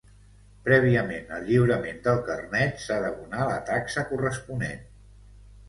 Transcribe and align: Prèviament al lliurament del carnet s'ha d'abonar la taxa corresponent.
Prèviament 0.69 1.29
al 1.37 1.45
lliurament 1.49 2.01
del 2.09 2.23
carnet 2.31 2.83
s'ha 2.87 2.99
d'abonar 3.05 3.47
la 3.53 3.61
taxa 3.71 4.07
corresponent. 4.15 4.85